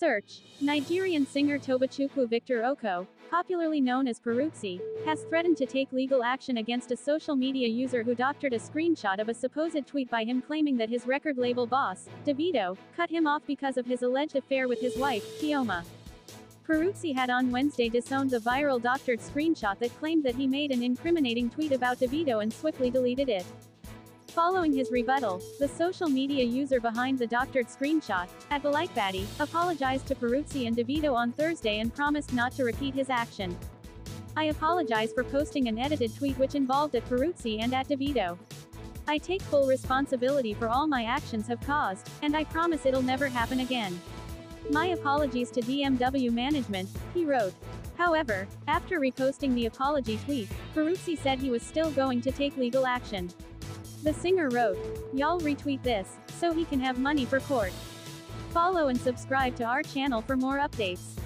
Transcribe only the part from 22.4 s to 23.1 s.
and swiftly